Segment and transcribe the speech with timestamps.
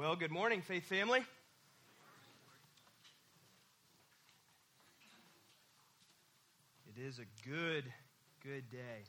[0.00, 1.22] Well, good morning, Faith family.
[6.88, 7.84] It is a good,
[8.42, 9.04] good day.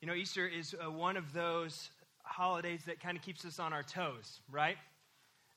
[0.00, 1.90] You know, Easter is uh, one of those
[2.22, 4.76] holidays that kind of keeps us on our toes, right?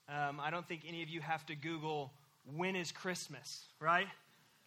[0.10, 2.12] Um, I don't think any of you have to Google
[2.56, 4.08] when is Christmas, right?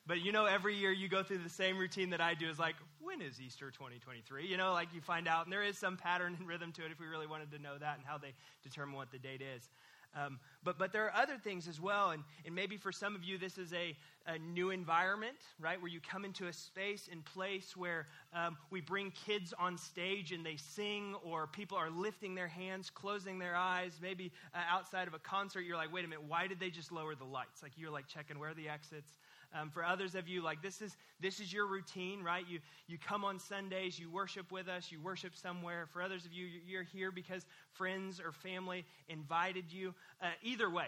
[0.06, 2.58] But you know, every year you go through the same routine that I do is
[2.58, 4.46] like, when is Easter 2023?
[4.46, 6.92] You know, like you find out, and there is some pattern and rhythm to it
[6.92, 9.68] if we really wanted to know that and how they determine what the date is.
[10.14, 13.22] Um, but, but there are other things as well, and, and maybe for some of
[13.22, 13.94] you, this is a,
[14.26, 15.80] a new environment, right?
[15.80, 20.32] Where you come into a space and place where um, we bring kids on stage
[20.32, 23.98] and they sing, or people are lifting their hands, closing their eyes.
[24.00, 26.92] Maybe uh, outside of a concert, you're like, wait a minute, why did they just
[26.92, 27.62] lower the lights?
[27.62, 29.12] Like you're like checking where are the exits.
[29.54, 32.44] Um, for others of you, like this is this is your routine, right?
[32.48, 35.86] You you come on Sundays, you worship with us, you worship somewhere.
[35.92, 39.94] For others of you, you're here because friends or family invited you.
[40.20, 40.86] Uh, either way,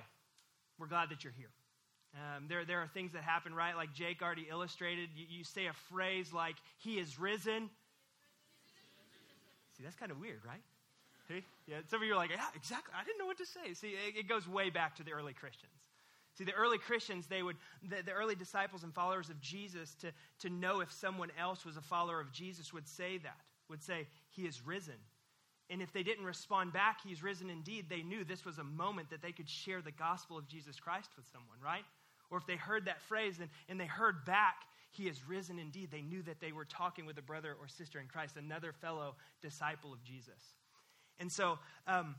[0.79, 1.51] we're glad that you're here.
[2.15, 3.77] Um, there, there are things that happen, right?
[3.77, 5.11] Like Jake already illustrated.
[5.15, 7.71] You, you say a phrase like, He is risen.
[9.77, 10.63] See, that's kind of weird, right?
[11.67, 12.95] Yeah, some of you are like, Yeah, exactly.
[12.99, 13.75] I didn't know what to say.
[13.75, 15.73] See, it, it goes way back to the early Christians.
[16.39, 20.13] See, the early Christians, they would, the, the, early disciples and followers of Jesus, to,
[20.39, 24.07] to know if someone else was a follower of Jesus, would say that, would say,
[24.31, 24.95] He is risen.
[25.69, 29.11] And if they didn't respond back, He's risen indeed, they knew this was a moment
[29.11, 31.85] that they could share the gospel of Jesus Christ with someone, right?
[32.31, 35.91] Or if they heard that phrase and, and they heard back, He is risen indeed,
[35.91, 39.17] they knew that they were talking with a brother or sister in Christ, another fellow
[39.43, 40.55] disciple of Jesus.
[41.19, 42.15] And so, um,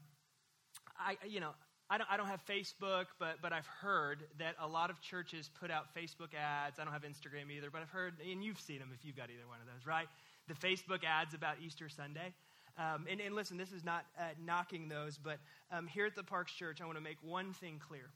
[0.97, 1.51] I, you know,
[1.91, 5.49] I don't, I don't have Facebook, but, but I've heard that a lot of churches
[5.59, 6.77] put out Facebook ads.
[6.79, 9.29] I don't have Instagram either, but I've heard, and you've seen them if you've got
[9.31, 10.07] either one of those, right?
[10.47, 12.33] The Facebook ads about Easter Sunday.
[12.77, 15.39] Um, and, and, listen, this is not uh, knocking those, but
[15.71, 18.09] um, here at the Parks Church, I want to make one thing clear.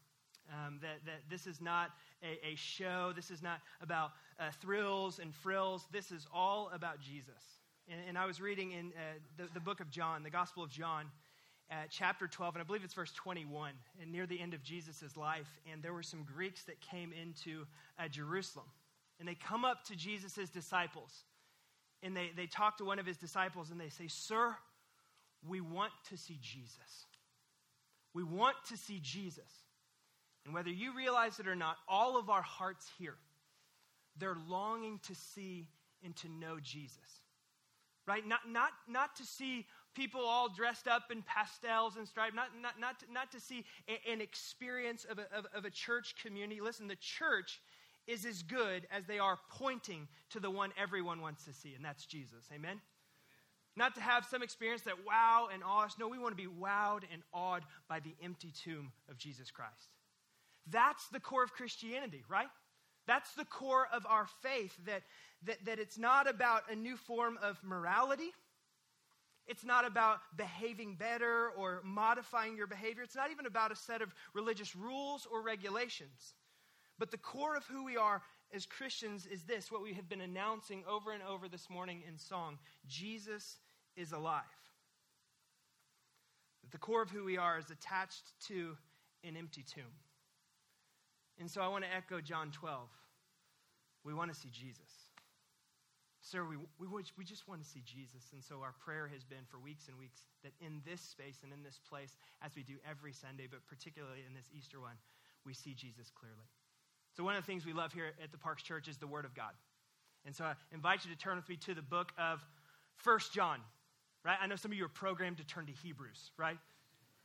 [0.52, 1.89] Um, that, that this is not
[2.21, 3.14] a, a show.
[3.15, 5.87] This is not about uh, thrills and frills.
[5.92, 7.42] This is all about Jesus.
[7.89, 9.02] And, and I was reading in uh,
[9.37, 11.05] the, the book of John, the Gospel of John,
[11.89, 15.48] chapter 12, and I believe it's verse 21, and near the end of Jesus' life.
[15.72, 17.66] And there were some Greeks that came into
[18.00, 18.66] uh, Jerusalem.
[19.20, 21.11] And they come up to Jesus' disciples,
[22.02, 24.56] and they, they talk to one of his disciples, and they say, Sir,
[25.48, 27.06] we want to see Jesus.
[28.14, 29.50] We want to see Jesus.
[30.45, 33.16] And whether you realize it or not, all of our hearts here,
[34.17, 35.70] they're longing to see
[36.04, 36.98] and to know Jesus.
[38.05, 38.28] Right?
[38.28, 42.80] Not, not, not to see people all dressed up in pastels and stripes, not, not,
[42.80, 46.61] not, to, not to see a, an experience of a, of, of a church community.
[46.61, 47.61] Listen, the church
[48.08, 51.86] is as good as they are pointing to the one everyone wants to see, and
[51.86, 52.45] that's Jesus.
[52.52, 52.71] Amen?
[52.71, 52.81] Amen?
[53.76, 55.95] Not to have some experience that wow and awe us.
[55.99, 59.89] No, we want to be wowed and awed by the empty tomb of Jesus Christ.
[60.70, 62.48] That's the core of Christianity, right?
[63.08, 65.02] That's the core of our faith, that,
[65.45, 68.31] that, that it's not about a new form of morality.
[69.48, 73.04] It's not about behaving better or modifying your behavior.
[73.04, 76.33] It's not even about a set of religious rules or regulations.
[76.98, 78.21] But the core of who we are
[78.54, 82.17] as Christians is this what we have been announcing over and over this morning in
[82.17, 83.58] song Jesus
[83.98, 84.43] is alive.
[86.71, 88.77] The core of who we are is attached to
[89.23, 89.83] an empty tomb.
[91.39, 92.87] And so I want to echo John 12.
[94.04, 95.02] We want to see Jesus.
[96.23, 98.32] Sir, we, we, we just want to see Jesus.
[98.32, 101.52] And so our prayer has been for weeks and weeks that in this space and
[101.52, 104.95] in this place, as we do every Sunday, but particularly in this Easter one,
[105.45, 106.48] we see Jesus clearly.
[107.11, 109.26] So one of the things we love here at the Parks Church is the Word
[109.26, 109.52] of God.
[110.26, 112.40] And so I invite you to turn with me to the book of
[112.95, 113.60] First John,
[114.23, 114.38] right?
[114.42, 116.58] I know some of you are programmed to turn to Hebrews, right?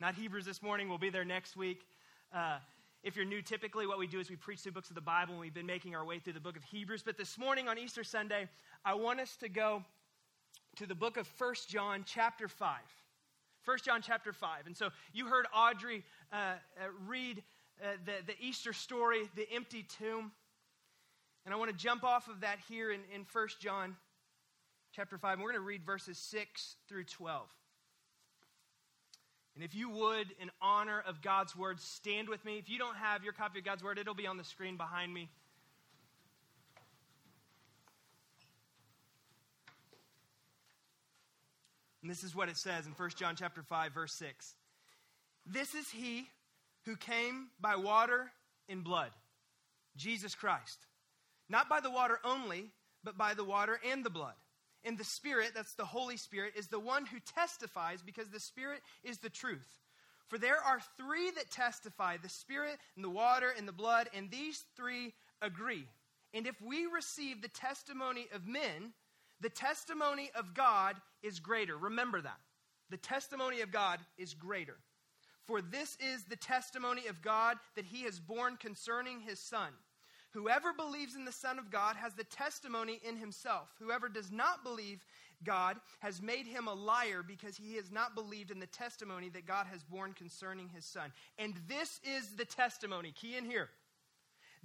[0.00, 1.86] Not Hebrews this morning, we'll be there next week.
[2.34, 2.58] Uh,
[3.02, 5.34] if you're new, typically what we do is we preach through books of the Bible,
[5.34, 7.02] and we've been making our way through the book of Hebrews.
[7.02, 8.48] But this morning on Easter Sunday,
[8.84, 9.84] I want us to go
[10.76, 12.78] to the book of First John, chapter 5.
[13.64, 14.66] 1 John chapter 5.
[14.66, 16.02] And so you heard Audrey
[16.32, 17.42] uh, uh, read
[17.82, 20.32] uh, the, the Easter story, the empty tomb.
[21.44, 23.96] And I want to jump off of that here in, in 1 John
[24.92, 25.34] chapter 5.
[25.34, 27.46] And we're going to read verses 6 through 12.
[29.58, 32.58] And if you would, in honor of God's word, stand with me.
[32.58, 35.12] If you don't have your copy of God's word, it'll be on the screen behind
[35.12, 35.28] me.
[42.02, 44.54] And this is what it says in 1 John chapter 5 verse 6.
[45.44, 46.28] This is he
[46.84, 48.30] who came by water
[48.68, 49.10] and blood,
[49.96, 50.86] Jesus Christ.
[51.48, 52.70] Not by the water only,
[53.02, 54.34] but by the water and the blood.
[54.84, 58.80] And the Spirit, that's the Holy Spirit, is the one who testifies because the Spirit
[59.02, 59.80] is the truth.
[60.28, 64.30] For there are three that testify the Spirit, and the water, and the blood, and
[64.30, 65.84] these three agree.
[66.34, 68.92] And if we receive the testimony of men,
[69.40, 71.76] the testimony of God is greater.
[71.76, 72.38] Remember that.
[72.90, 74.76] The testimony of God is greater.
[75.46, 79.70] For this is the testimony of God that he has borne concerning his Son.
[80.32, 83.68] Whoever believes in the Son of God has the testimony in himself.
[83.78, 85.04] Whoever does not believe
[85.44, 89.46] God has made him a liar because he has not believed in the testimony that
[89.46, 91.12] God has borne concerning his Son.
[91.38, 93.70] And this is the testimony, key in here,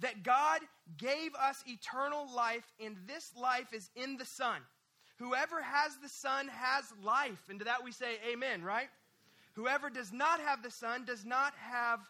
[0.00, 0.60] that God
[0.98, 4.60] gave us eternal life, and this life is in the Son.
[5.18, 7.40] Whoever has the Son has life.
[7.48, 8.88] And to that we say, Amen, right?
[9.54, 12.00] Whoever does not have the Son does not have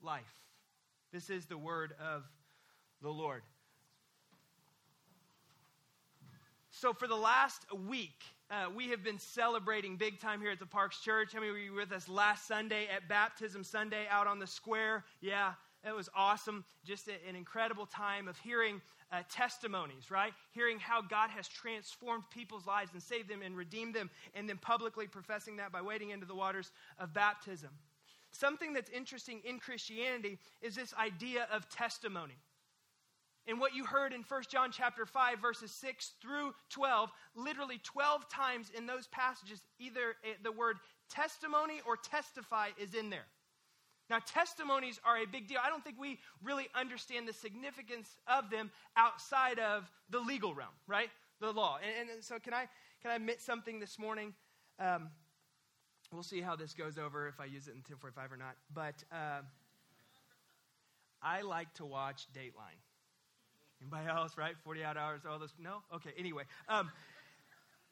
[0.00, 0.22] life.
[1.12, 2.22] This is the word of
[3.02, 3.42] the Lord.
[6.70, 10.66] So, for the last week, uh, we have been celebrating big time here at the
[10.66, 11.32] Parks Church.
[11.32, 15.04] How many were you with us last Sunday at Baptism Sunday out on the square?
[15.20, 15.52] Yeah,
[15.86, 16.64] it was awesome.
[16.84, 20.32] Just a, an incredible time of hearing uh, testimonies, right?
[20.52, 24.58] Hearing how God has transformed people's lives and saved them and redeemed them, and then
[24.58, 27.70] publicly professing that by wading into the waters of baptism.
[28.30, 32.34] Something that's interesting in Christianity is this idea of testimony.
[33.48, 38.28] And what you heard in 1 John chapter 5 verses 6 through 12, literally 12
[38.28, 40.76] times in those passages either the word
[41.10, 43.26] testimony or testify is in there.
[44.10, 45.58] Now, testimonies are a big deal.
[45.64, 50.74] I don't think we really understand the significance of them outside of the legal realm,
[50.86, 51.08] right?
[51.40, 51.78] The law.
[51.82, 52.68] And, and so, can I,
[53.00, 54.34] can I admit something this morning?
[54.78, 55.08] Um,
[56.12, 58.56] we'll see how this goes over if I use it in 1045 or not.
[58.74, 59.42] But uh,
[61.22, 62.80] I like to watch Dateline.
[63.82, 64.54] Anybody else, right?
[64.64, 65.52] 48 hours, all those.
[65.58, 65.82] No?
[65.94, 66.44] Okay, anyway.
[66.68, 66.90] Um,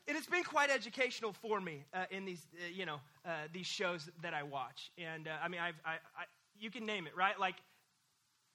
[0.07, 3.67] and it's been quite educational for me uh, in these, uh, you know, uh, these
[3.67, 4.91] shows that I watch.
[4.97, 6.25] And uh, I mean, I've, I, I,
[6.59, 7.39] you can name it, right?
[7.39, 7.57] Like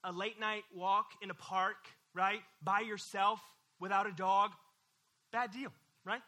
[0.02, 1.76] a late night walk in a park,
[2.14, 2.40] right?
[2.62, 3.40] By yourself
[3.80, 4.52] without a dog.
[5.30, 5.72] Bad deal,
[6.04, 6.22] right?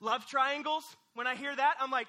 [0.00, 0.84] Love triangles.
[1.14, 2.08] When I hear that, I'm like,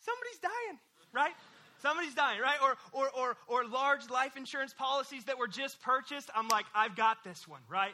[0.00, 0.78] somebody's dying,
[1.12, 1.34] right?
[1.84, 2.56] Somebody's dying, right?
[2.62, 6.30] Or, or, or, or large life insurance policies that were just purchased.
[6.34, 7.92] I'm like, I've got this one, right?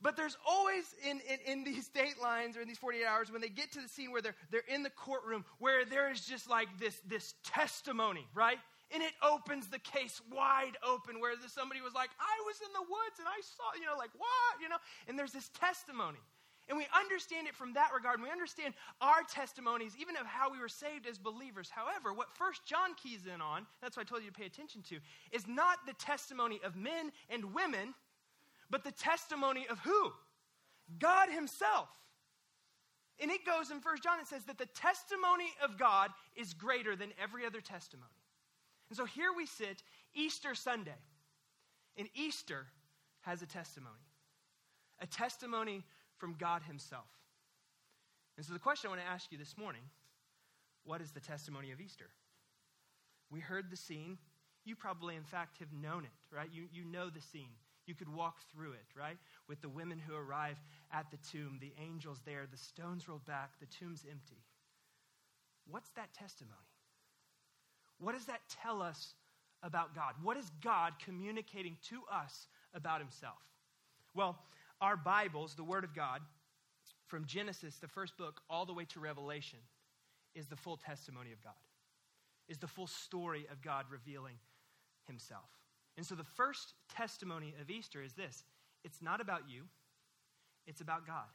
[0.00, 3.48] But there's always in, in, in, these datelines or in these 48 hours when they
[3.48, 6.68] get to the scene where they're, they're in the courtroom where there is just like
[6.78, 8.58] this, this testimony, right?
[8.92, 12.82] And it opens the case wide open where somebody was like, I was in the
[12.82, 14.62] woods and I saw, you know, like, what?
[14.62, 14.78] You know?
[15.08, 16.20] And there's this testimony.
[16.68, 18.16] And we understand it from that regard.
[18.16, 21.68] And we understand our testimonies, even of how we were saved as believers.
[21.70, 24.82] However, what First John keys in on, that's what I told you to pay attention
[24.88, 24.98] to,
[25.30, 27.94] is not the testimony of men and women
[28.70, 30.12] but the testimony of who?
[30.98, 31.88] God Himself.
[33.20, 36.96] And it goes in First John, it says that the testimony of God is greater
[36.96, 38.10] than every other testimony.
[38.90, 39.82] And so here we sit,
[40.14, 40.98] Easter Sunday,
[41.96, 42.66] and Easter
[43.20, 43.94] has a testimony,
[45.00, 45.84] a testimony
[46.18, 47.08] from God Himself.
[48.36, 49.82] And so the question I want to ask you this morning
[50.84, 52.10] what is the testimony of Easter?
[53.30, 54.18] We heard the scene.
[54.64, 56.48] You probably, in fact, have known it, right?
[56.52, 57.52] You, you know the scene.
[57.86, 59.18] You could walk through it, right?
[59.48, 60.58] With the women who arrive
[60.92, 64.42] at the tomb, the angels there, the stones rolled back, the tomb's empty.
[65.70, 66.54] What's that testimony?
[67.98, 69.14] What does that tell us
[69.62, 70.14] about God?
[70.22, 73.38] What is God communicating to us about himself?
[74.14, 74.38] Well,
[74.80, 76.20] our Bibles, the Word of God,
[77.06, 79.58] from Genesis, the first book, all the way to Revelation,
[80.34, 81.52] is the full testimony of God,
[82.48, 84.36] is the full story of God revealing
[85.06, 85.48] himself.
[85.96, 88.44] And so the first testimony of Easter is this
[88.84, 89.62] it's not about you,
[90.66, 91.30] it's about God,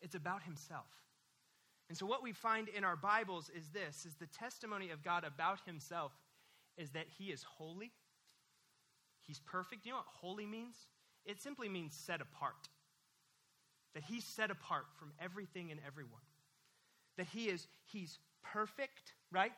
[0.00, 0.86] it's about Himself.
[1.88, 5.24] And so what we find in our Bibles is this is the testimony of God
[5.24, 6.12] about Himself
[6.76, 7.92] is that He is holy,
[9.26, 9.86] He's perfect.
[9.86, 10.76] You know what holy means?
[11.26, 12.68] It simply means set apart.
[13.94, 16.22] That He's set apart from everything and everyone.
[17.16, 19.52] That He is He's perfect, right?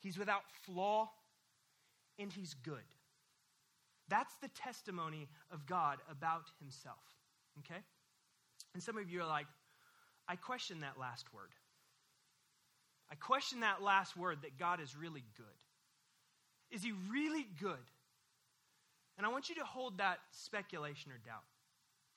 [0.00, 1.10] He's without flaw,
[2.18, 2.84] and He's good.
[4.08, 7.02] That's the testimony of God about himself.
[7.60, 7.80] Okay?
[8.74, 9.46] And some of you are like,
[10.28, 11.50] I question that last word.
[13.10, 15.46] I question that last word that God is really good.
[16.70, 17.78] Is he really good?
[19.16, 21.44] And I want you to hold that speculation or doubt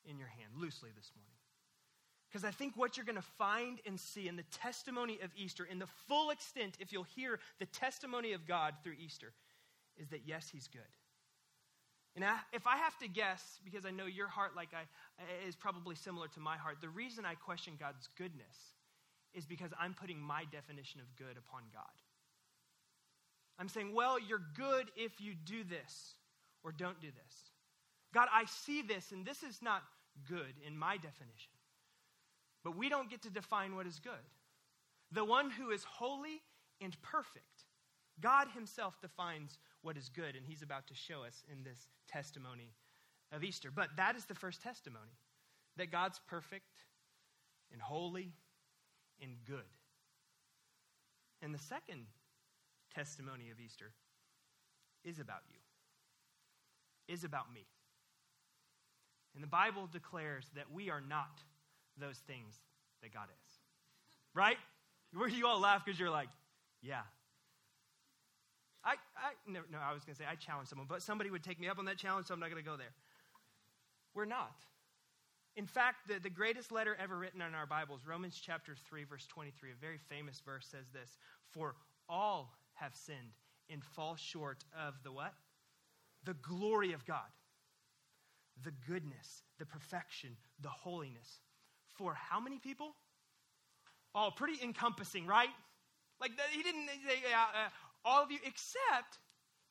[0.06, 1.34] in your hand loosely this morning.
[2.30, 5.66] Because I think what you're going to find and see in the testimony of Easter,
[5.66, 9.32] in the full extent, if you'll hear the testimony of God through Easter,
[9.96, 10.82] is that yes, he's good.
[12.16, 15.56] And I, if I have to guess, because I know your heart like I, is
[15.56, 18.74] probably similar to my heart, the reason I question God's goodness
[19.34, 21.84] is because I'm putting my definition of good upon God.
[23.60, 26.16] I'm saying, well, you're good if you do this
[26.68, 27.36] or don't do this.
[28.14, 29.84] God, I see this, and this is not
[30.28, 31.54] good in my definition.
[32.62, 34.12] But we don't get to define what is good.
[35.14, 36.42] The one who is holy
[36.82, 37.64] and perfect,
[38.20, 42.74] God Himself defines what is good, and He's about to show us in this testimony
[43.32, 43.72] of Easter.
[43.74, 45.16] But that is the first testimony
[45.78, 46.84] that God's perfect
[47.72, 48.34] and holy
[49.22, 49.72] and good.
[51.42, 52.08] And the second
[52.94, 53.94] testimony of Easter
[55.06, 55.60] is about you,
[57.08, 57.66] is about me.
[59.36, 61.42] And the Bible declares that we are not
[62.00, 62.56] those things
[63.02, 63.52] that God is.
[64.34, 64.58] Right?
[65.14, 66.30] Where you all laugh because you're like,
[66.82, 67.02] yeah.
[68.84, 71.44] I, I no, no, I was going to say I challenge someone, but somebody would
[71.44, 72.94] take me up on that challenge, so I'm not going to go there.
[74.14, 74.56] We're not.
[75.56, 79.26] In fact, the, the greatest letter ever written in our Bibles, Romans chapter 3, verse
[79.28, 81.18] 23, a very famous verse says this
[81.52, 81.76] For
[82.08, 83.34] all have sinned
[83.70, 85.34] and fall short of the what?
[86.27, 87.31] The glory of God,
[88.62, 91.39] the goodness, the perfection, the holiness.
[91.98, 92.96] For how many people?
[94.13, 95.48] Oh, pretty encompassing, right?
[96.19, 97.69] Like, he didn't say uh, uh,
[98.03, 99.19] all of you, except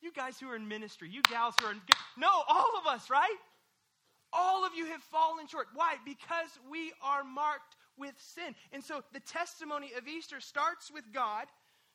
[0.01, 1.81] you guys who are in ministry, you gals who are in.
[2.17, 3.37] No, all of us, right?
[4.33, 5.67] All of you have fallen short.
[5.75, 5.97] Why?
[6.05, 8.55] Because we are marked with sin.
[8.71, 11.45] And so the testimony of Easter starts with God,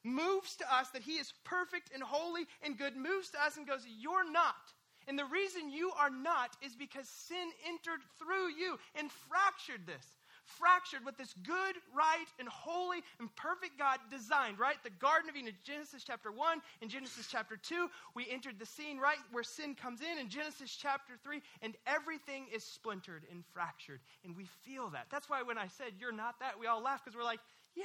[0.04, 3.66] moves to us that He is perfect and holy and good, moves to us and
[3.66, 4.72] goes, You're not.
[5.08, 10.06] And the reason you are not is because sin entered through you and fractured this
[10.44, 14.76] fractured what this good, right, and holy and perfect God designed, right?
[14.82, 18.98] The Garden of Eden, Genesis chapter 1 and Genesis chapter 2, we entered the scene,
[18.98, 24.00] right, where sin comes in in Genesis chapter 3, and everything is splintered and fractured.
[24.24, 25.06] And we feel that.
[25.10, 27.40] That's why when I said, You're not that, we all laugh because we're like,
[27.74, 27.84] Yeah,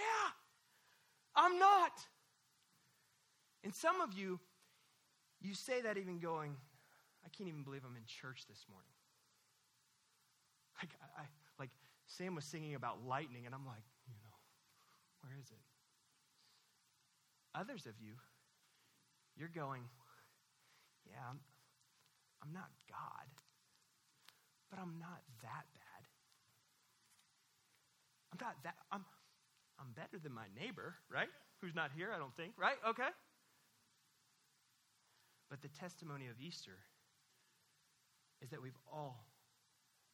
[1.38, 1.92] I'm not.
[3.64, 4.40] And some of you,
[5.40, 6.56] you say that even going,
[7.24, 8.90] I can't even believe I'm in church this morning.
[10.82, 11.24] Like, I,
[11.60, 11.70] like
[12.08, 14.34] Sam was singing about lightning, and I'm like, you know,
[15.22, 15.62] where is it?
[17.54, 18.14] Others of you,
[19.36, 19.82] you're going,
[21.06, 21.40] yeah, I'm,
[22.44, 23.28] I'm not God,
[24.70, 26.04] but I'm not that bad.
[28.32, 29.06] I'm not that, I'm,
[29.80, 31.30] I'm better than my neighbor, right?
[31.62, 32.78] Who's not here, I don't think, right?
[32.88, 33.10] Okay.
[35.50, 36.78] But the testimony of Easter
[38.42, 39.26] is that we've all,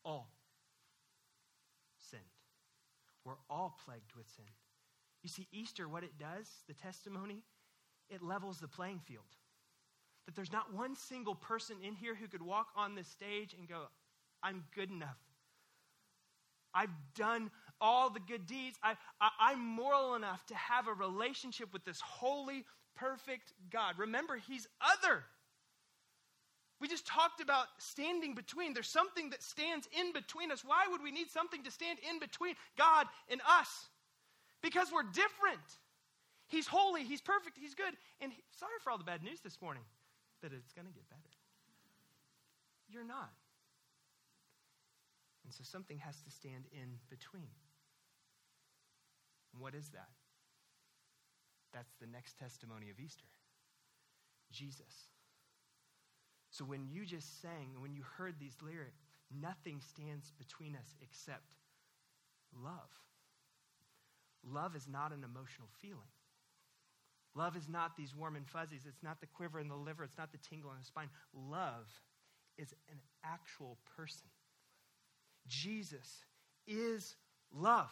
[0.05, 0.29] all
[1.97, 2.21] sinned.
[3.25, 4.45] We're all plagued with sin.
[5.23, 7.43] You see, Easter, what it does, the testimony,
[8.09, 9.23] it levels the playing field.
[10.25, 13.67] That there's not one single person in here who could walk on this stage and
[13.67, 13.83] go,
[14.41, 15.17] I'm good enough.
[16.73, 17.51] I've done
[17.83, 18.79] all the good deeds.
[18.81, 22.63] I, I, am moral enough to have a relationship with this holy,
[22.95, 23.95] perfect God.
[23.99, 25.23] Remember, He's other.
[26.79, 28.73] We just talked about standing between.
[28.73, 30.63] There's something that stands in between us.
[30.65, 33.89] Why would we need something to stand in between God and us?
[34.61, 35.67] Because we're different.
[36.47, 37.93] He's holy, He's perfect, He's good.
[38.21, 39.83] And he, sorry for all the bad news this morning,
[40.41, 41.21] but it's going to get better.
[42.89, 43.31] You're not.
[45.43, 47.51] And so something has to stand in between.
[49.53, 50.09] And what is that?
[51.73, 53.25] That's the next testimony of Easter
[54.51, 55.09] Jesus.
[56.51, 59.01] So when you just sang, when you heard these lyrics,
[59.41, 61.55] nothing stands between us except
[62.63, 62.91] love.
[64.45, 66.13] Love is not an emotional feeling.
[67.35, 68.85] Love is not these warm and fuzzies.
[68.87, 70.03] It's not the quiver in the liver.
[70.03, 71.09] It's not the tingle in the spine.
[71.33, 71.87] Love
[72.59, 74.27] is an actual person.
[75.47, 76.23] Jesus
[76.67, 77.15] is
[77.51, 77.91] love.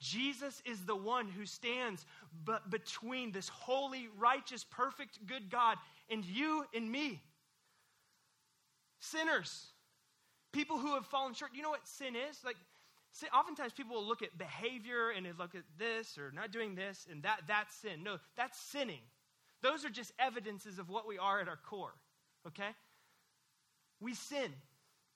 [0.00, 2.06] Jesus is the one who stands
[2.44, 5.76] but between this holy, righteous, perfect, good God
[6.08, 7.20] and you and me
[9.00, 9.66] sinners,
[10.52, 11.52] people who have fallen short.
[11.54, 12.38] You know what sin is?
[12.44, 12.56] Like,
[13.12, 16.74] sin, oftentimes people will look at behavior and they look at this or not doing
[16.74, 18.02] this, and that that's sin.
[18.02, 19.00] No, that's sinning.
[19.62, 21.94] Those are just evidences of what we are at our core.
[22.46, 22.70] Okay?
[24.00, 24.52] We sin.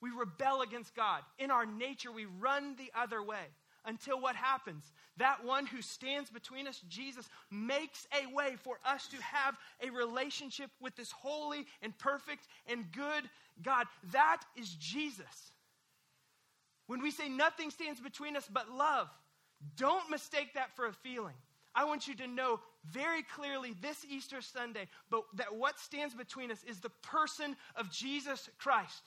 [0.00, 1.22] We rebel against God.
[1.38, 3.46] In our nature, we run the other way
[3.84, 4.92] until what happens?
[5.16, 9.90] That one who stands between us, Jesus, makes a way for us to have a
[9.90, 13.28] relationship with this holy and perfect and good
[13.62, 13.86] God.
[14.12, 15.52] That is Jesus.
[16.86, 19.08] When we say nothing stands between us but love,
[19.76, 21.36] don't mistake that for a feeling.
[21.74, 26.50] I want you to know very clearly this Easter Sunday, but that what stands between
[26.50, 29.02] us is the person of Jesus Christ.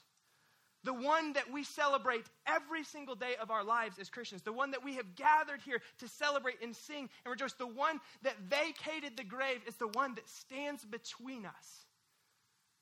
[0.86, 4.70] The one that we celebrate every single day of our lives as Christians, the one
[4.70, 9.18] that we have gathered here to celebrate and sing and rejoice, the one that vacated
[9.18, 11.86] the grave is the one that stands between us.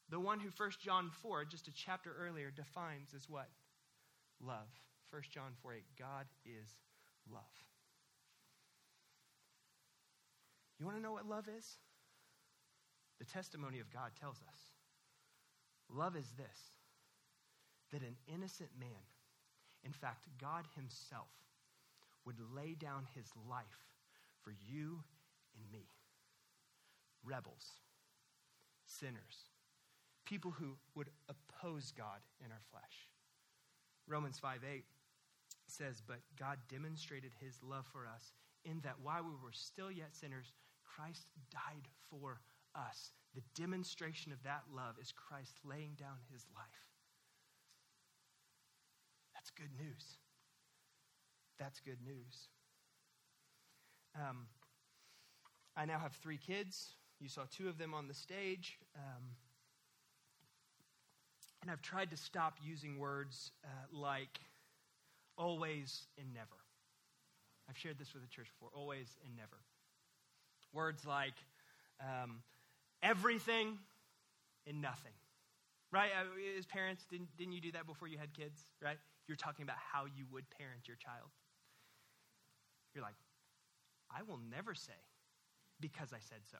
[0.09, 3.47] The one who 1 John 4, just a chapter earlier, defines as what?
[4.41, 4.67] Love.
[5.11, 6.75] 1 John 4 8, God is
[7.31, 7.41] love.
[10.77, 11.77] You want to know what love is?
[13.19, 14.57] The testimony of God tells us.
[15.89, 16.82] Love is this
[17.93, 19.07] that an innocent man,
[19.83, 21.29] in fact, God Himself,
[22.25, 23.95] would lay down His life
[24.41, 24.99] for you
[25.55, 25.85] and me.
[27.23, 27.79] Rebels,
[28.85, 29.49] sinners,
[30.25, 33.07] people who would oppose God in our flesh.
[34.07, 34.83] Romans 5 8
[35.67, 38.33] says, But God demonstrated His love for us
[38.65, 40.51] in that while we were still yet sinners,
[40.83, 42.41] Christ died for
[42.75, 43.11] us.
[43.35, 46.92] The demonstration of that love is Christ laying down his life.
[49.43, 50.05] That's good news.
[51.59, 52.47] That's good news.
[54.15, 54.45] Um,
[55.75, 56.95] I now have three kids.
[57.19, 58.77] You saw two of them on the stage.
[58.95, 59.23] Um,
[61.61, 64.39] and I've tried to stop using words uh, like
[65.37, 66.47] always and never.
[67.69, 69.59] I've shared this with the church before always and never.
[70.71, 71.35] Words like
[71.99, 72.43] um,
[73.01, 73.77] everything
[74.65, 75.11] and nothing.
[75.93, 76.09] Right?
[76.09, 78.59] Uh, as parents, didn't, didn't you do that before you had kids?
[78.81, 78.97] Right?
[79.27, 81.29] You're talking about how you would parent your child.
[82.95, 83.15] You're like,
[84.09, 84.97] I will never say
[85.79, 86.57] because I said so.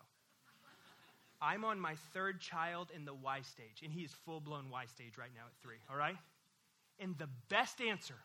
[1.41, 4.85] I'm on my third child in the Y stage, and he is full blown Y
[4.85, 6.15] stage right now at three, all right?
[6.99, 8.15] And the best answer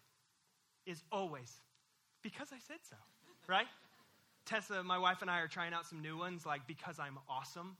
[0.87, 1.53] is always
[2.23, 2.97] because I said so,
[3.47, 3.67] right?
[4.45, 7.77] Tessa, my wife, and I are trying out some new ones, like because I'm awesome.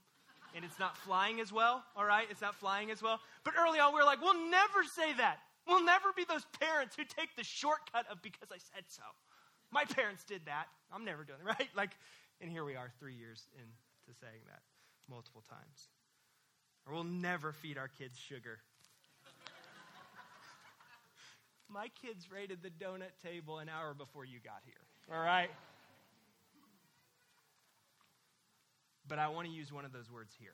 [0.55, 2.27] And it's not flying as well, all right?
[2.29, 3.19] It's not flying as well.
[3.43, 5.39] But early on, we were like, we'll never say that.
[5.67, 9.03] We'll never be those parents who take the shortcut of because I said so.
[9.71, 10.65] My parents did that.
[10.91, 11.69] I'm never doing it, right?
[11.75, 11.91] Like,
[12.41, 14.61] and here we are three years into saying that
[15.09, 15.89] multiple times.
[16.87, 18.59] Or we'll never feed our kids sugar.
[21.69, 25.51] My kids raided the donut table an hour before you got here, all right?
[29.09, 30.53] But I want to use one of those words here.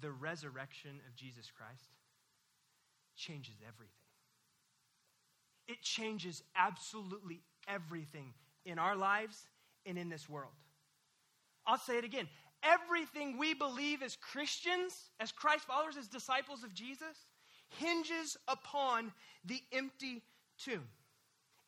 [0.00, 1.88] The resurrection of Jesus Christ
[3.16, 3.94] changes everything.
[5.68, 8.34] It changes absolutely everything
[8.66, 9.46] in our lives
[9.86, 10.52] and in this world.
[11.64, 12.28] I'll say it again.
[12.64, 17.26] Everything we believe as Christians, as Christ followers, as disciples of Jesus,
[17.78, 19.12] hinges upon
[19.44, 20.22] the empty
[20.58, 20.88] tomb.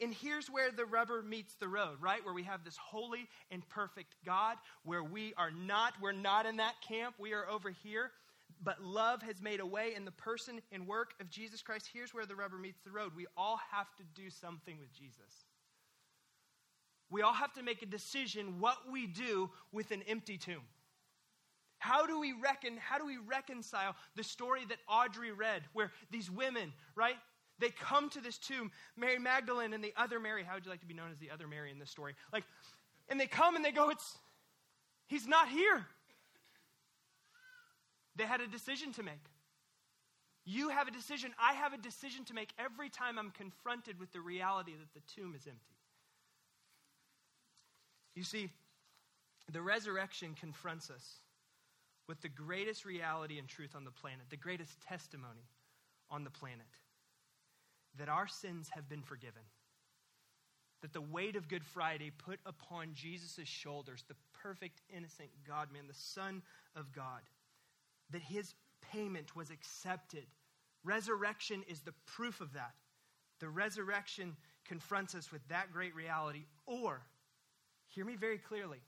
[0.00, 2.24] And here's where the rubber meets the road, right?
[2.24, 6.56] Where we have this holy and perfect God, where we are not, we're not in
[6.56, 8.10] that camp, we are over here.
[8.62, 11.88] But love has made a way in the person and work of Jesus Christ.
[11.92, 13.12] Here's where the rubber meets the road.
[13.16, 15.46] We all have to do something with Jesus.
[17.10, 20.62] We all have to make a decision what we do with an empty tomb.
[21.78, 26.30] How do we reckon, how do we reconcile the story that Audrey read, where these
[26.30, 27.16] women, right?
[27.58, 30.42] They come to this tomb, Mary Magdalene and the other Mary.
[30.42, 32.14] How would you like to be known as the other Mary in this story?
[32.32, 32.44] Like,
[33.08, 34.18] and they come and they go, It's
[35.06, 35.86] he's not here.
[38.16, 39.14] They had a decision to make.
[40.44, 41.32] You have a decision.
[41.40, 45.00] I have a decision to make every time I'm confronted with the reality that the
[45.14, 45.74] tomb is empty.
[48.14, 48.50] You see,
[49.50, 51.20] the resurrection confronts us
[52.06, 55.48] with the greatest reality and truth on the planet, the greatest testimony
[56.10, 56.66] on the planet
[57.98, 59.42] that our sins have been forgiven.
[60.82, 65.84] That the weight of Good Friday put upon Jesus' shoulders, the perfect, innocent God man,
[65.88, 66.42] the Son
[66.76, 67.22] of God,
[68.10, 68.54] that his
[68.92, 70.26] payment was accepted.
[70.84, 72.74] Resurrection is the proof of that.
[73.40, 76.44] The resurrection confronts us with that great reality.
[76.66, 77.00] Or,
[77.88, 78.80] hear me very clearly,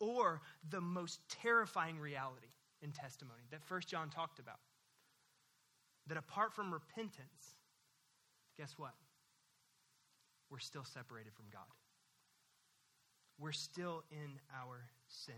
[0.00, 2.48] or the most terrifying reality
[2.82, 4.60] in testimony that First John talked about.
[6.06, 7.54] That apart from repentance,
[8.58, 8.94] guess what?
[10.50, 11.62] We're still separated from God.
[13.38, 15.34] We're still in our sin.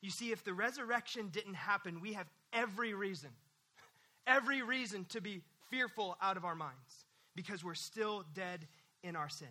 [0.00, 3.30] You see, if the resurrection didn't happen, we have every reason,
[4.26, 7.04] every reason to be fearful out of our minds
[7.34, 8.66] because we're still dead
[9.02, 9.48] in our sin.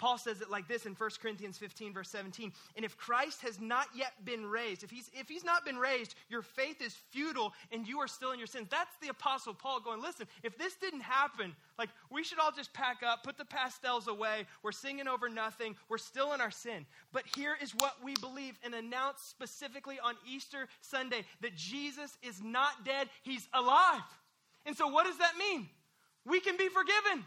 [0.00, 2.54] Paul says it like this in 1 Corinthians 15, verse 17.
[2.74, 6.14] And if Christ has not yet been raised, if he's, if he's not been raised,
[6.30, 8.68] your faith is futile and you are still in your sins.
[8.70, 12.72] That's the Apostle Paul going, listen, if this didn't happen, like we should all just
[12.72, 14.46] pack up, put the pastels away.
[14.62, 15.76] We're singing over nothing.
[15.90, 16.86] We're still in our sin.
[17.12, 22.42] But here is what we believe and announce specifically on Easter Sunday that Jesus is
[22.42, 24.00] not dead, he's alive.
[24.64, 25.68] And so, what does that mean?
[26.24, 27.26] We can be forgiven.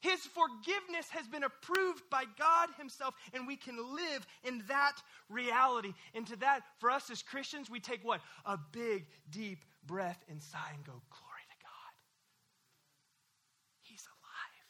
[0.00, 4.96] His forgiveness has been approved by God Himself, and we can live in that
[5.28, 5.92] reality.
[6.14, 8.20] And to that, for us as Christians, we take what?
[8.46, 11.92] A big, deep breath and sigh and go, Glory to God.
[13.82, 14.66] He's alive.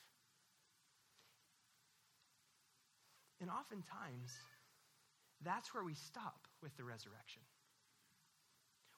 [3.40, 4.32] And oftentimes,
[5.42, 7.42] that's where we stop with the resurrection.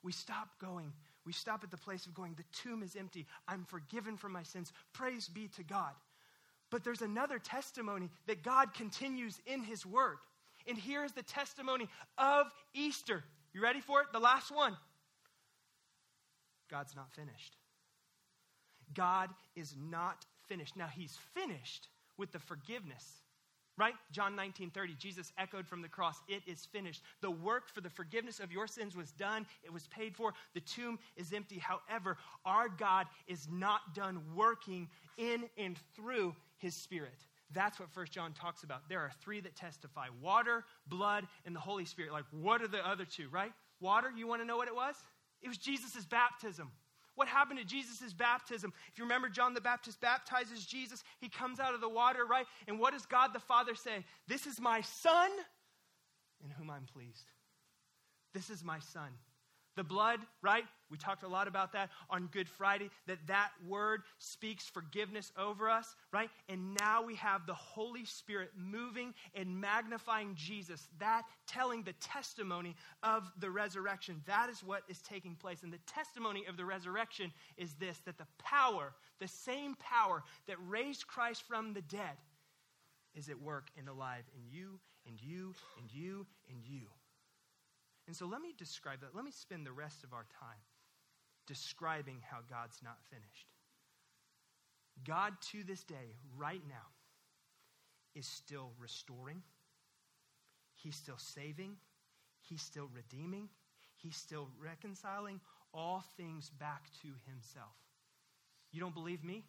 [0.03, 0.93] We stop going,
[1.25, 3.27] we stop at the place of going, the tomb is empty.
[3.47, 4.73] I'm forgiven for my sins.
[4.93, 5.93] Praise be to God.
[6.73, 10.17] But there's another testimony that God continues in His Word.
[10.67, 13.23] And here's the testimony of Easter.
[13.53, 14.07] You ready for it?
[14.13, 14.75] The last one.
[16.71, 17.57] God's not finished.
[18.95, 20.75] God is not finished.
[20.75, 23.05] Now, He's finished with the forgiveness
[23.79, 23.95] Right?
[24.11, 27.03] John 19 30, Jesus echoed from the cross, It is finished.
[27.21, 30.35] The work for the forgiveness of your sins was done, it was paid for.
[30.55, 31.59] The tomb is empty.
[31.59, 37.25] However, our God is not done working in and through his spirit.
[37.55, 38.89] That's what First John talks about.
[38.89, 42.13] There are three that testify water, blood, and the Holy Spirit.
[42.13, 43.53] Like, what are the other two, right?
[43.81, 44.95] Water, you want to know what it was?
[45.43, 46.71] It was Jesus' baptism.
[47.15, 48.73] What happened to Jesus' baptism?
[48.91, 51.03] If you remember, John the Baptist baptizes Jesus.
[51.21, 52.47] He comes out of the water, right?
[52.67, 54.05] And what does God the Father say?
[54.29, 55.31] This is my Son
[56.43, 57.25] in whom I'm pleased.
[58.33, 59.11] This is my Son.
[59.77, 60.65] The blood, right?
[60.91, 65.71] We talked a lot about that on Good Friday, that that word speaks forgiveness over
[65.71, 66.29] us, right?
[66.51, 72.77] And now we have the Holy Spirit moving and magnifying Jesus, that telling the testimony
[73.03, 74.21] of the resurrection.
[74.27, 75.63] That is what is taking place.
[75.63, 80.57] And the testimony of the resurrection is this that the power, the same power that
[80.69, 82.19] raised Christ from the dead,
[83.15, 86.81] is at work and alive in you and you and you and you.
[86.81, 87.02] And
[88.15, 89.15] so let me describe that.
[89.15, 90.61] Let me spend the rest of our time
[91.47, 93.47] describing how God's not finished.
[95.05, 96.87] God, to this day, right now,
[98.15, 99.43] is still restoring,
[100.75, 101.77] He's still saving,
[102.41, 103.49] He's still redeeming,
[103.97, 105.41] He's still reconciling
[105.73, 107.75] all things back to Himself.
[108.73, 109.45] You don't believe me?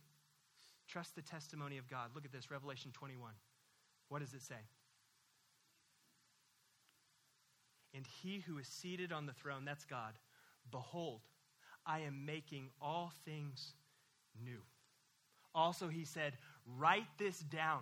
[0.87, 2.11] Trust the testimony of God.
[2.13, 3.31] Look at this, Revelation 21.
[4.09, 4.55] What does it say?
[7.93, 10.13] And he who is seated on the throne, that's God,
[10.71, 11.21] behold,
[11.85, 13.73] I am making all things
[14.43, 14.61] new.
[15.53, 16.33] Also, he said,
[16.77, 17.81] write this down.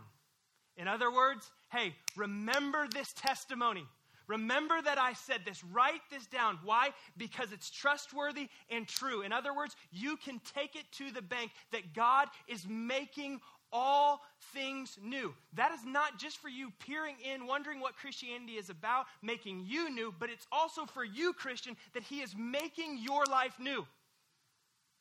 [0.76, 3.86] In other words, hey, remember this testimony.
[4.28, 5.64] Remember that I said this.
[5.74, 6.58] Write this down.
[6.64, 6.92] Why?
[7.18, 9.24] Because it's trustworthy and true.
[9.24, 13.42] In other words, you can take it to the bank that God is making
[13.72, 14.22] all
[14.54, 15.34] things new.
[15.54, 19.90] That is not just for you peering in, wondering what Christianity is about, making you
[19.90, 23.86] new, but it's also for you, Christian, that He is making your life new.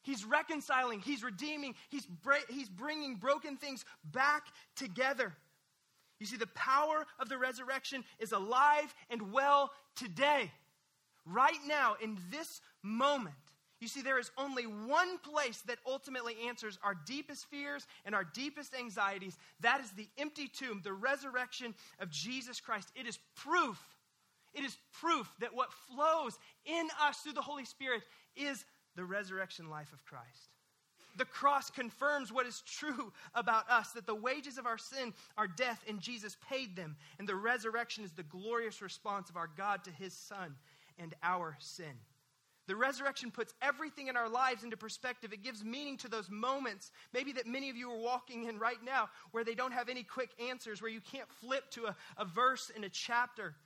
[0.02, 4.44] He's reconciling, He's redeeming, He's, bra- he's bringing broken things back
[4.76, 5.34] together.
[6.18, 10.52] You see, the power of the resurrection is alive and well today,
[11.24, 13.34] right now, in this moment.
[13.80, 18.24] You see, there is only one place that ultimately answers our deepest fears and our
[18.24, 19.38] deepest anxieties.
[19.60, 22.90] That is the empty tomb, the resurrection of Jesus Christ.
[22.94, 23.80] It is proof.
[24.52, 28.02] It is proof that what flows in us through the Holy Spirit
[28.36, 28.64] is
[28.96, 30.50] the resurrection life of Christ.
[31.16, 35.48] The cross confirms what is true about us that the wages of our sin are
[35.48, 36.96] death, and Jesus paid them.
[37.18, 40.54] And the resurrection is the glorious response of our God to his Son
[40.98, 41.94] and our sin.
[42.70, 45.32] The resurrection puts everything in our lives into perspective.
[45.32, 48.80] It gives meaning to those moments, maybe that many of you are walking in right
[48.84, 52.24] now, where they don't have any quick answers, where you can't flip to a, a
[52.24, 53.56] verse in a chapter,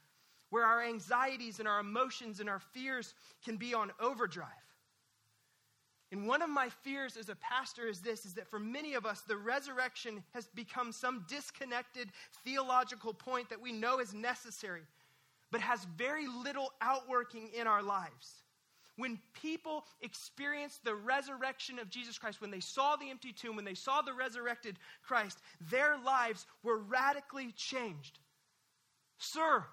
[0.48, 3.12] where our anxieties and our emotions and our fears
[3.44, 4.48] can be on overdrive.
[6.10, 9.04] And one of my fears as a pastor is this is that for many of
[9.04, 12.08] us, the resurrection has become some disconnected
[12.42, 14.86] theological point that we know is necessary,
[15.50, 18.43] but has very little outworking in our lives.
[18.96, 23.64] When people experienced the resurrection of Jesus Christ, when they saw the empty tomb, when
[23.64, 25.38] they saw the resurrected Christ,
[25.70, 28.18] their lives were radically changed.
[29.18, 29.64] Sir,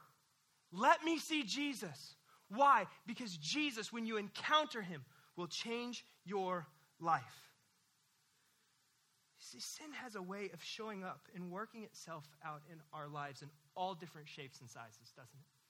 [0.71, 2.15] let me see Jesus.
[2.49, 2.85] Why?
[3.05, 5.03] Because Jesus, when you encounter him,
[5.35, 6.67] will change your
[6.99, 7.21] life.
[9.37, 13.41] See, sin has a way of showing up and working itself out in our lives
[13.41, 15.60] in all different shapes and sizes, doesn't it?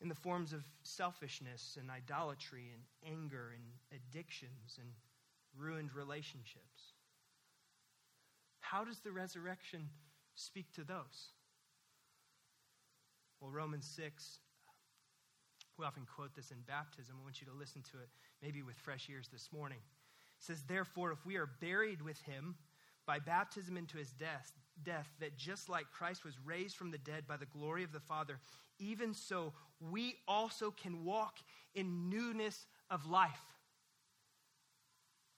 [0.00, 3.64] In the forms of selfishness and idolatry and anger and
[4.00, 4.88] addictions and
[5.56, 6.92] ruined relationships.
[8.60, 9.88] How does the resurrection
[10.34, 11.32] speak to those?
[13.40, 14.38] Well, Romans 6,
[15.78, 17.16] we often quote this in baptism.
[17.20, 18.08] I want you to listen to it
[18.42, 19.78] maybe with fresh ears this morning.
[19.78, 22.56] It says, Therefore, if we are buried with him
[23.06, 24.52] by baptism into his death,
[24.84, 28.00] death, that just like Christ was raised from the dead by the glory of the
[28.00, 28.38] Father,
[28.78, 31.36] even so we also can walk
[31.74, 33.40] in newness of life.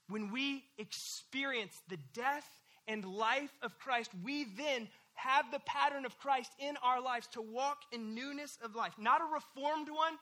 [0.07, 2.47] When we experience the death
[2.87, 7.41] and life of Christ, we then have the pattern of Christ in our lives to
[7.41, 8.93] walk in newness of life.
[8.97, 10.13] Not a reformed one,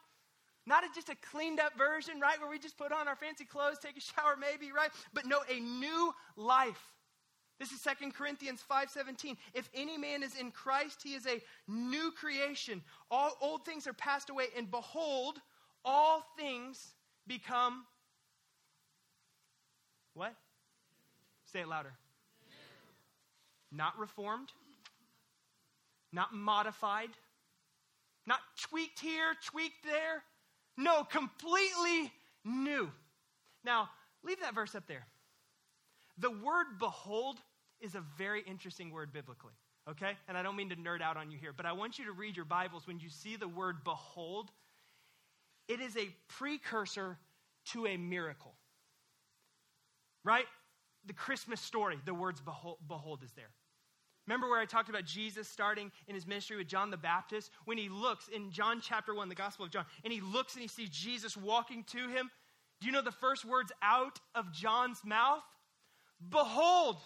[0.65, 3.45] not a, just a cleaned up version, right, where we just put on our fancy
[3.45, 4.89] clothes, take a shower maybe, right?
[5.13, 6.81] But no, a new life.
[7.59, 9.37] This is 2 Corinthians 5:17.
[9.53, 12.83] If any man is in Christ, he is a new creation.
[13.09, 15.41] All old things are passed away, and behold,
[15.83, 16.93] all things
[17.25, 17.85] become
[20.13, 20.35] what?
[21.45, 21.93] Say it louder.
[23.71, 24.51] Not reformed,
[26.11, 27.09] not modified,
[28.25, 30.23] not tweaked here, tweaked there.
[30.75, 32.11] No, completely
[32.43, 32.91] new.
[33.63, 33.89] Now,
[34.23, 35.05] leave that verse up there.
[36.17, 37.39] The word behold
[37.81, 39.53] is a very interesting word biblically,
[39.89, 40.13] okay?
[40.27, 42.11] And I don't mean to nerd out on you here, but I want you to
[42.11, 44.51] read your Bibles when you see the word behold.
[45.67, 47.17] It is a precursor
[47.73, 48.53] to a miracle,
[50.23, 50.45] right?
[51.05, 53.49] The Christmas story, the words behold, behold is there.
[54.27, 57.49] Remember where I talked about Jesus starting in his ministry with John the Baptist?
[57.63, 60.61] When he looks in John chapter 1, the Gospel of John, and he looks and
[60.61, 62.29] he sees Jesus walking to him.
[62.81, 65.43] Do you know the first words out of John's mouth?
[66.29, 66.97] Behold,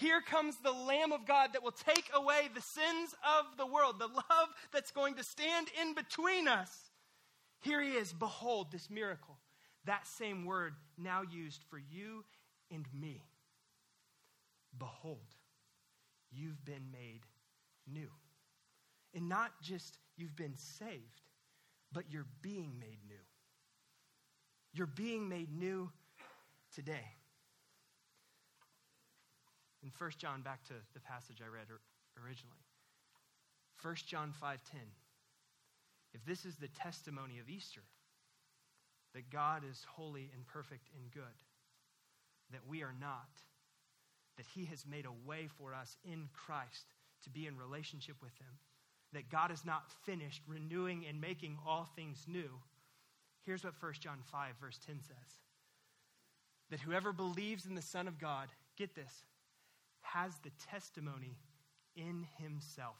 [0.00, 3.98] here comes the Lamb of God that will take away the sins of the world,
[3.98, 6.90] the love that's going to stand in between us.
[7.60, 8.12] Here he is.
[8.12, 9.36] Behold this miracle.
[9.84, 12.24] That same word now used for you
[12.70, 13.22] and me.
[14.78, 15.34] Behold
[16.32, 17.20] you've been made
[17.92, 18.08] new.
[19.14, 21.22] And not just you've been saved,
[21.92, 23.14] but you're being made new.
[24.72, 25.90] You're being made new
[26.74, 27.16] today.
[29.82, 31.68] In 1 John, back to the passage I read
[32.22, 32.64] originally.
[33.82, 34.58] 1 John 5:10.
[36.12, 37.82] If this is the testimony of Easter,
[39.14, 41.44] that God is holy and perfect and good,
[42.50, 43.30] that we are not,
[44.36, 48.36] that He has made a way for us in Christ to be in relationship with
[48.38, 48.58] Him,
[49.12, 52.60] that God is not finished renewing and making all things new.
[53.42, 55.40] Here's what 1 John 5, verse 10 says
[56.70, 59.24] that whoever believes in the Son of God, get this,
[60.02, 61.36] has the testimony
[61.96, 62.96] in himself.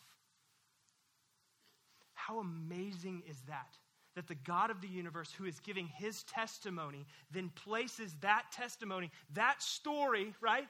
[2.14, 3.76] How amazing is that?
[4.14, 9.10] That the God of the universe, who is giving his testimony, then places that testimony,
[9.34, 10.68] that story, right,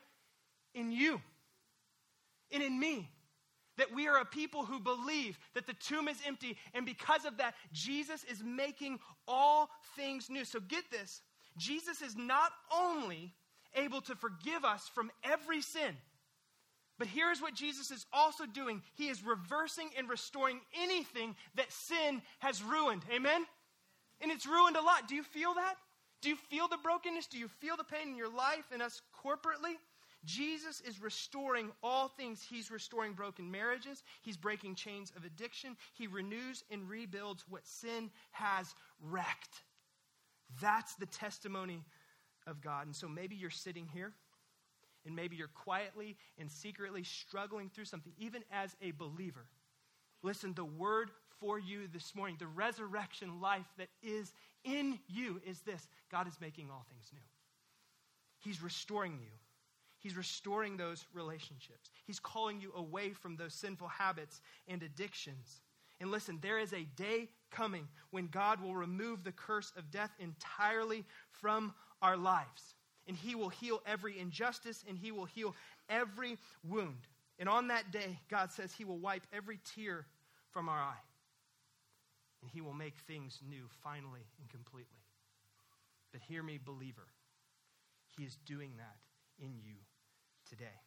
[0.74, 1.20] in you
[2.52, 3.10] and in me.
[3.78, 7.38] That we are a people who believe that the tomb is empty, and because of
[7.38, 10.44] that, Jesus is making all things new.
[10.44, 11.22] So get this
[11.56, 13.32] Jesus is not only
[13.74, 15.96] able to forgive us from every sin,
[17.00, 22.20] but here's what Jesus is also doing He is reversing and restoring anything that sin
[22.40, 23.02] has ruined.
[23.10, 23.46] Amen?
[24.20, 25.08] And it's ruined a lot.
[25.08, 25.76] Do you feel that?
[26.20, 27.26] Do you feel the brokenness?
[27.26, 29.76] Do you feel the pain in your life and us corporately?
[30.26, 32.42] Jesus is restoring all things.
[32.42, 34.02] He's restoring broken marriages.
[34.20, 35.78] He's breaking chains of addiction.
[35.94, 39.62] He renews and rebuilds what sin has wrecked.
[40.60, 41.82] That's the testimony
[42.46, 42.84] of God.
[42.84, 44.12] And so maybe you're sitting here
[45.06, 49.46] and maybe you're quietly and secretly struggling through something, even as a believer.
[50.22, 54.32] Listen, the word for you this morning, the resurrection life that is
[54.64, 57.20] in you is this God is making all things new.
[58.40, 59.30] He's restoring you.
[59.98, 61.90] He's restoring those relationships.
[62.06, 65.60] He's calling you away from those sinful habits and addictions.
[66.00, 70.10] And listen, there is a day coming when God will remove the curse of death
[70.18, 72.74] entirely from our lives.
[73.10, 75.56] And He will heal every injustice and He will heal
[75.88, 77.08] every wound.
[77.40, 80.06] And on that day, God says He will wipe every tear
[80.52, 81.02] from our eye.
[82.40, 85.02] And He will make things new finally and completely.
[86.12, 87.08] But hear me, believer.
[88.16, 89.74] He is doing that in you
[90.48, 90.78] today.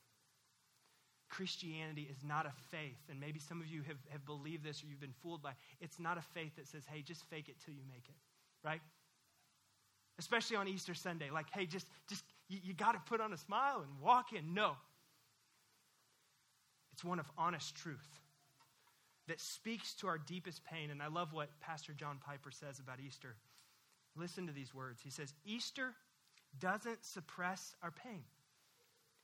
[1.27, 4.87] Christianity is not a faith, and maybe some of you have, have believed this or
[4.87, 7.73] you've been fooled by it's not a faith that says, hey, just fake it till
[7.73, 8.15] you make it,
[8.63, 8.79] right?
[10.19, 11.29] Especially on Easter Sunday.
[11.31, 14.53] Like, hey, just, just you, you got to put on a smile and walk in.
[14.53, 14.73] No.
[16.93, 18.19] It's one of honest truth
[19.27, 20.91] that speaks to our deepest pain.
[20.91, 23.35] And I love what Pastor John Piper says about Easter.
[24.15, 25.01] Listen to these words.
[25.03, 25.93] He says, Easter
[26.59, 28.23] doesn't suppress our pain.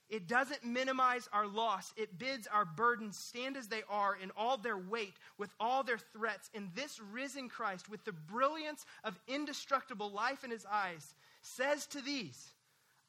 [0.10, 1.94] It doesn't minimize our loss.
[1.96, 6.00] It bids our burdens stand as they are in all their weight, with all their
[6.00, 6.50] threats.
[6.56, 12.02] And this risen Christ, with the brilliance of indestructible life in his eyes, says to
[12.02, 12.54] these,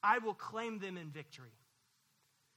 [0.02, 1.52] I will claim them in victory.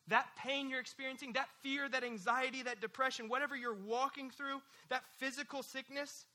[0.08, 5.03] That pain you're experiencing, that fear, that anxiety, that depression, whatever you're walking through, that
[5.17, 6.25] physical sickness,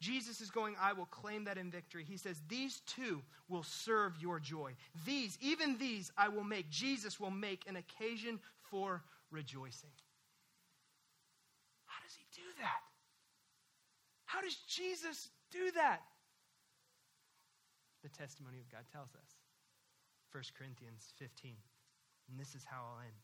[0.00, 2.04] Jesus is going, I will claim that in victory.
[2.06, 4.72] He says, These two will serve your joy.
[5.06, 6.68] These, even these, I will make.
[6.68, 8.38] Jesus will make an occasion
[8.70, 9.90] for rejoicing.
[11.86, 12.82] How does he do that?
[14.26, 16.02] How does Jesus do that?
[18.02, 19.34] The testimony of God tells us.
[20.32, 21.52] 1 Corinthians 15.
[22.30, 23.14] And this is how I'll end.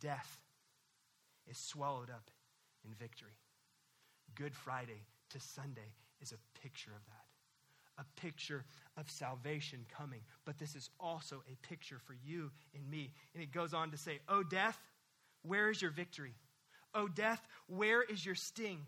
[0.00, 0.40] Death
[1.48, 2.30] is swallowed up
[2.84, 3.38] in victory.
[4.34, 8.64] Good Friday to Sunday is a picture of that, a picture
[8.96, 10.20] of salvation coming.
[10.44, 13.12] But this is also a picture for you and me.
[13.34, 14.78] And it goes on to say, Oh, death,
[15.42, 16.34] where is your victory?
[16.94, 18.80] Oh, death, where is your sting?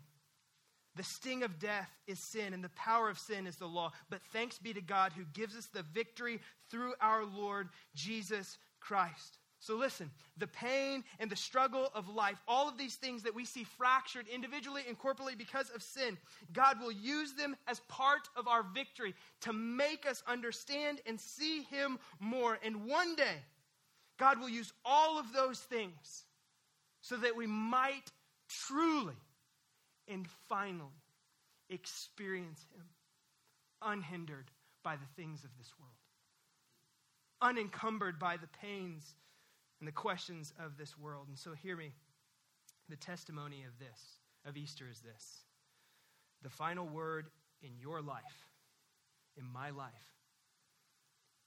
[0.95, 3.91] The sting of death is sin, and the power of sin is the law.
[4.09, 9.39] But thanks be to God who gives us the victory through our Lord Jesus Christ.
[9.65, 13.45] So listen, the pain and the struggle of life, all of these things that we
[13.45, 16.19] see fractured individually and corporately because of sin,
[16.53, 21.63] God will use them as part of our victory to make us understand and see
[21.63, 22.59] Him more.
[22.63, 23.37] And one day,
[24.19, 26.25] God will use all of those things
[27.01, 28.11] so that we might
[28.47, 29.17] truly
[30.07, 31.01] and finally
[31.71, 32.85] experience Him
[33.81, 34.51] unhindered
[34.83, 35.91] by the things of this world,
[37.41, 39.15] unencumbered by the pains
[39.79, 41.27] and the questions of this world.
[41.27, 41.93] And so, hear me.
[42.87, 45.43] The testimony of this, of Easter, is this
[46.43, 47.27] the final word
[47.63, 48.49] in your life,
[49.37, 50.13] in my life,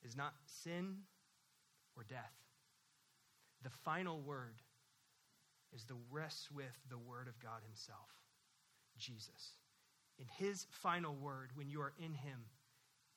[0.05, 0.97] is not sin
[1.97, 2.35] or death.
[3.63, 4.63] The final word
[5.75, 8.09] is the rests with the Word of God Himself,
[8.97, 9.55] Jesus.
[10.19, 12.41] In His final word, when you are in Him,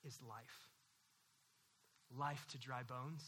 [0.04, 0.70] is life.
[2.18, 3.24] Life to dry bones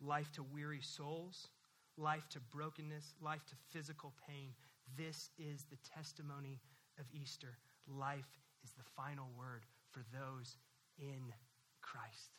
[0.00, 1.48] life to weary souls,
[1.96, 4.50] life to brokenness, life to physical pain.
[4.96, 6.60] This is the testimony
[6.98, 7.56] of Easter.
[7.88, 10.56] Life is the final word for those
[10.98, 11.32] in
[11.80, 12.38] Christ.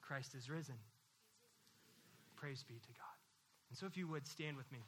[0.00, 0.76] Christ is risen.
[2.36, 3.16] Praise be to God.
[3.70, 4.78] And so, if you would stand with me.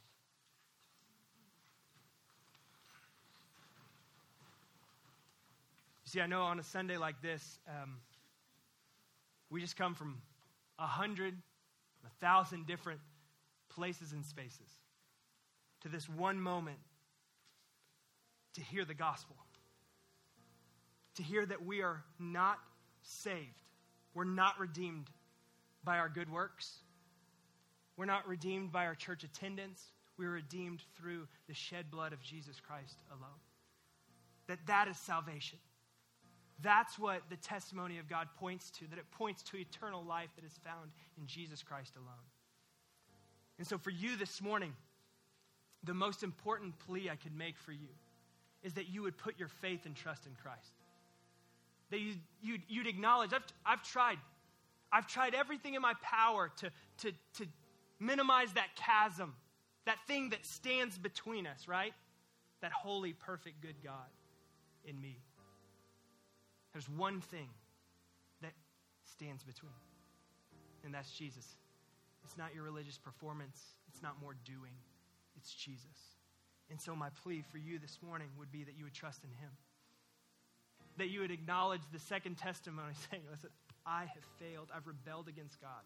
[6.05, 7.97] You see, I know on a Sunday like this, um,
[9.51, 10.19] we just come from
[10.79, 11.35] a hundred
[12.07, 13.01] a thousand different
[13.69, 14.81] places and spaces
[15.83, 16.79] to this one moment
[18.55, 19.37] to hear the gospel,
[21.17, 22.59] to hear that we are not
[23.03, 23.47] saved,
[24.15, 25.11] we're not redeemed
[25.85, 26.79] by our good works,
[27.97, 32.61] we're not redeemed by our church attendance, we're redeemed through the shed blood of Jesus
[32.61, 33.41] Christ alone.
[34.47, 35.59] That that is salvation.
[36.63, 40.45] That's what the testimony of God points to, that it points to eternal life that
[40.45, 42.27] is found in Jesus Christ alone.
[43.59, 44.73] And so, for you this morning,
[45.85, 47.89] the most important plea I could make for you
[48.63, 50.73] is that you would put your faith and trust in Christ.
[51.91, 54.19] That you, you'd, you'd acknowledge, I've, I've tried.
[54.93, 57.47] I've tried everything in my power to, to, to
[58.01, 59.35] minimize that chasm,
[59.85, 61.93] that thing that stands between us, right?
[62.61, 64.09] That holy, perfect, good God
[64.85, 65.19] in me.
[66.77, 67.49] There's one thing
[68.43, 68.53] that
[69.03, 69.73] stands between,
[70.85, 71.57] and that's Jesus.
[72.23, 73.57] It's not your religious performance,
[73.89, 74.77] it's not more doing,
[75.39, 76.21] it's Jesus.
[76.69, 79.31] And so, my plea for you this morning would be that you would trust in
[79.41, 79.49] Him.
[80.99, 83.49] That you would acknowledge the second testimony saying, Listen,
[83.87, 85.81] I have failed, I've rebelled against God,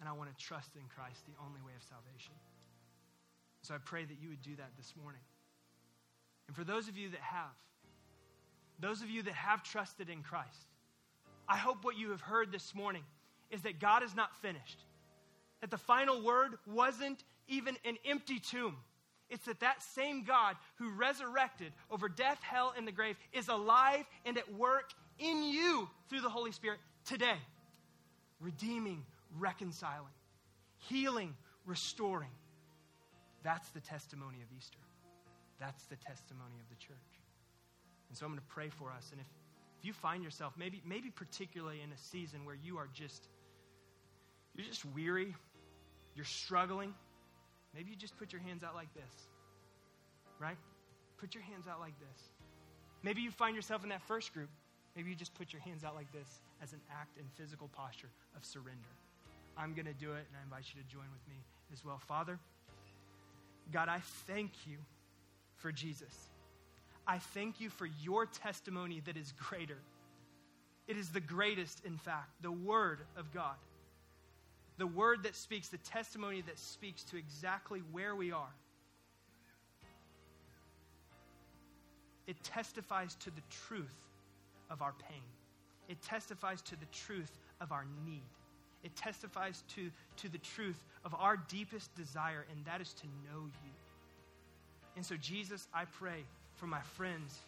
[0.00, 2.32] and I want to trust in Christ, the only way of salvation.
[3.60, 5.20] So, I pray that you would do that this morning.
[6.46, 7.52] And for those of you that have,
[8.78, 10.68] those of you that have trusted in Christ,
[11.48, 13.02] I hope what you have heard this morning
[13.50, 14.84] is that God is not finished.
[15.60, 18.76] That the final word wasn't even an empty tomb.
[19.30, 24.04] It's that that same God who resurrected over death, hell, and the grave is alive
[24.24, 27.38] and at work in you through the Holy Spirit today,
[28.40, 29.04] redeeming,
[29.38, 30.14] reconciling,
[30.88, 31.34] healing,
[31.66, 32.30] restoring.
[33.42, 34.78] That's the testimony of Easter.
[35.60, 37.17] That's the testimony of the church.
[38.08, 39.08] And so I'm going to pray for us.
[39.12, 39.26] And if,
[39.78, 43.28] if you find yourself, maybe, maybe particularly in a season where you are just
[44.58, 45.34] you're just weary,
[46.16, 46.92] you're struggling,
[47.74, 49.28] maybe you just put your hands out like this,
[50.40, 50.56] right?
[51.18, 52.22] Put your hands out like this.
[53.04, 54.48] Maybe you find yourself in that first group.
[54.96, 58.08] Maybe you just put your hands out like this as an act and physical posture
[58.36, 58.90] of surrender.
[59.56, 61.36] I'm going to do it, and I invite you to join with me
[61.72, 62.00] as well.
[62.08, 62.40] Father,
[63.72, 64.78] God, I thank you
[65.56, 66.12] for Jesus.
[67.08, 69.78] I thank you for your testimony that is greater.
[70.86, 73.56] It is the greatest, in fact, the Word of God.
[74.76, 78.54] The Word that speaks, the testimony that speaks to exactly where we are.
[82.26, 84.04] It testifies to the truth
[84.70, 85.22] of our pain,
[85.88, 88.22] it testifies to the truth of our need.
[88.84, 93.40] It testifies to, to the truth of our deepest desire, and that is to know
[93.40, 93.72] you.
[94.94, 96.24] And so, Jesus, I pray
[96.58, 97.38] for my friends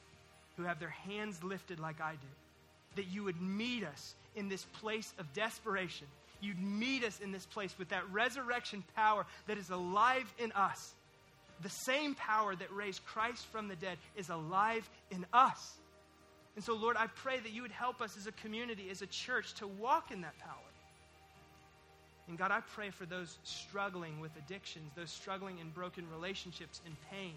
[0.57, 4.65] who have their hands lifted like I did, that you would meet us in this
[4.81, 6.07] place of desperation.
[6.41, 10.93] You'd meet us in this place with that resurrection power that is alive in us.
[11.63, 15.75] The same power that raised Christ from the dead is alive in us.
[16.57, 19.07] And so, Lord, I pray that you would help us as a community, as a
[19.07, 20.57] church, to walk in that power.
[22.29, 26.95] And God, I pray for those struggling with addictions, those struggling in broken relationships and
[27.11, 27.35] pain.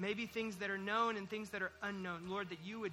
[0.00, 2.28] Maybe things that are known and things that are unknown.
[2.28, 2.92] Lord, that you would,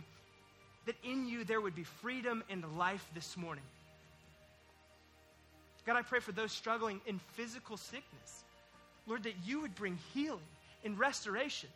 [0.86, 3.64] that in you there would be freedom and life this morning.
[5.86, 8.44] God, I pray for those struggling in physical sickness.
[9.06, 10.40] Lord, that you would bring healing
[10.84, 11.70] and restoration.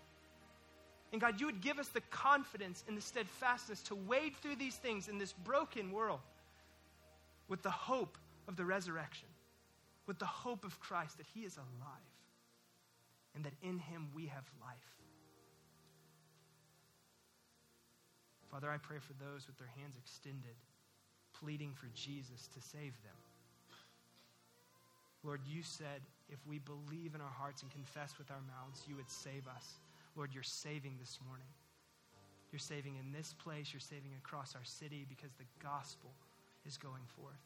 [1.13, 4.75] And God, you would give us the confidence and the steadfastness to wade through these
[4.75, 6.19] things in this broken world
[7.47, 8.17] with the hope
[8.49, 9.27] of the resurrection
[10.07, 12.11] with the hope of Christ that he is alive
[13.33, 15.00] and that in him we have life.
[18.51, 20.59] Father, I pray for those with their hands extended,
[21.39, 23.15] pleading for Jesus to save them.
[25.23, 28.97] Lord, you said if we believe in our hearts and confess with our mouths, you
[28.99, 29.79] would save us.
[30.17, 31.47] Lord, you're saving this morning.
[32.51, 36.11] You're saving in this place, you're saving across our city because the gospel
[36.67, 37.39] is going forth.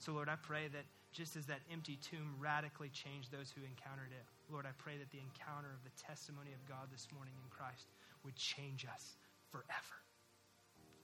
[0.00, 4.16] So, Lord, I pray that just as that empty tomb radically changed those who encountered
[4.16, 7.50] it, Lord, I pray that the encounter of the testimony of God this morning in
[7.52, 7.92] Christ
[8.24, 9.19] would change us
[9.50, 9.96] forever.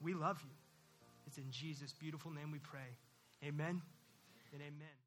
[0.01, 0.55] We love you.
[1.27, 2.97] It's in Jesus' beautiful name we pray.
[3.45, 3.83] Amen
[4.53, 5.06] and amen.